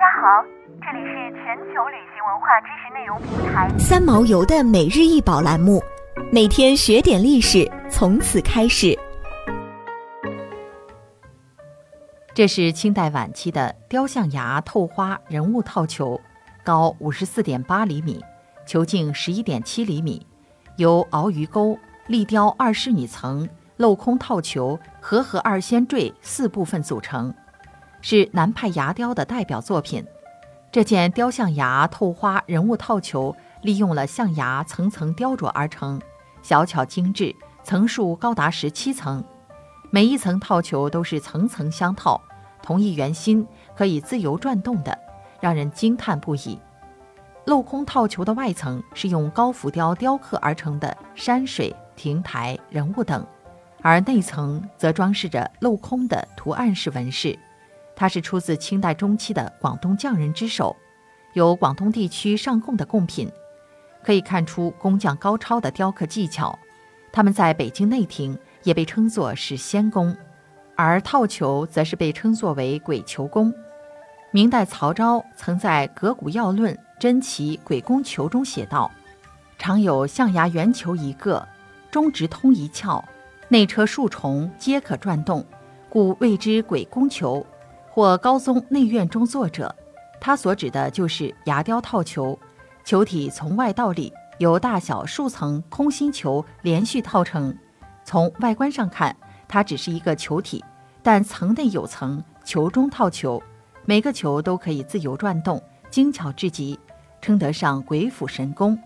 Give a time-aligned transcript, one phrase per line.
[0.00, 0.42] 家好，
[0.80, 5.82] 这里是全球旅行文化知识内容平台三毛游的每日一宝栏目，
[6.32, 8.98] 每天学点历史，从此开始。
[12.32, 16.18] 这是清代晚期的雕象牙透花人物套球，
[16.64, 18.24] 高五十四点八厘米，
[18.64, 20.26] 球径十一点七厘米，
[20.76, 27.34] 由鳌鱼钩、立雕二仕女层、镂空套球、和合二仙坠四部分组成。
[28.00, 30.04] 是南派牙雕的代表作品。
[30.72, 36.00] 这件雕象牙透花人物套球，利用了象牙层层雕琢而成，
[36.42, 39.24] 小巧精致，层数高达十七层。
[39.90, 42.20] 每一层套球都是层层相套，
[42.62, 43.44] 同一圆心，
[43.76, 44.96] 可以自由转动的，
[45.40, 46.56] 让人惊叹不已。
[47.44, 53.26] 镂空套球的外层是用高浮雕雕刻而成的山水、亭台、人物等，
[53.82, 57.36] 而内层则装饰着镂空的图案式纹饰。
[58.00, 60.74] 它是出自清代中期的广东匠人之手，
[61.34, 63.30] 有广东地区上贡的贡品，
[64.02, 66.58] 可以看出工匠高超的雕刻技巧。
[67.12, 70.16] 他们在北京内廷也被称作是仙工，
[70.76, 73.52] 而套球则是被称作为鬼球工。
[74.30, 78.90] 明代曹昭曾在《革古要论·珍奇鬼工球》中写道
[79.60, 81.46] ：“常有象牙圆球一个，
[81.90, 83.04] 中直通一窍，
[83.48, 85.44] 内车数重，皆可转动，
[85.90, 87.44] 故谓之鬼工球。”
[88.00, 89.76] 或高宗内院中作者，
[90.22, 92.38] 他所指的就是牙雕套球，
[92.82, 97.54] 球体从外到里由大小数层空心球连续套成。
[98.02, 99.14] 从外观上看，
[99.46, 100.64] 它只是一个球体，
[101.02, 103.42] 但层内有层，球中套球，
[103.84, 106.80] 每个球都可以自由转动，精巧至极，
[107.20, 108.78] 称得上鬼斧神工。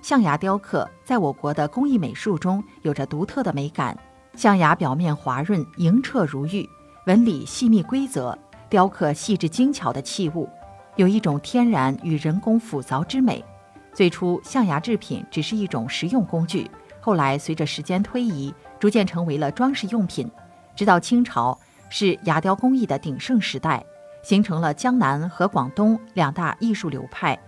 [0.00, 3.94] 象牙雕刻在我国的工艺美术中有着独特的美感，
[4.32, 6.66] 象牙表面滑润莹澈如玉。
[7.08, 8.36] 纹理细密规则，
[8.68, 10.46] 雕刻细致精巧的器物，
[10.96, 13.42] 有一种天然与人工复凿之美。
[13.94, 16.70] 最初，象牙制品只是一种实用工具，
[17.00, 20.30] 后来随着时间推移，逐渐成为了装饰用品。
[20.76, 21.58] 直到清朝，
[21.88, 23.82] 是牙雕工艺的鼎盛时代，
[24.22, 27.38] 形成了江南和广东两大艺术流派。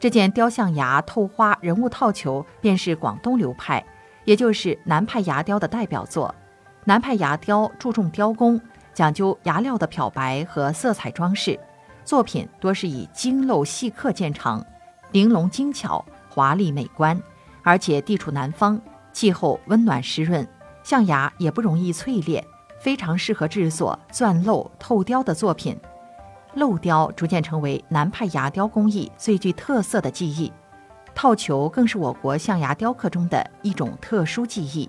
[0.00, 3.86] 这件雕象牙透花人物套球便是广东流派，
[4.24, 6.34] 也就是南派牙雕的代表作。
[6.86, 8.60] 南派牙雕注重雕工。
[8.94, 11.58] 讲究牙料的漂白和色彩装饰，
[12.04, 14.64] 作品多是以精镂细刻见长，
[15.10, 17.20] 玲珑精巧，华丽美观。
[17.64, 18.80] 而且地处南方，
[19.12, 20.46] 气候温暖湿润，
[20.82, 22.46] 象牙也不容易脆裂，
[22.78, 25.76] 非常适合制作钻镂透雕的作品。
[26.54, 30.52] 镂雕逐渐成为南派牙雕工艺最具特色的技艺，
[31.14, 34.88] 套球更是我国象牙雕刻中的一种特殊技艺。